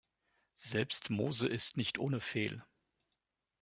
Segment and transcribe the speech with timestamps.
[0.55, 2.65] Selbst Mose ist nicht ohne Fehl.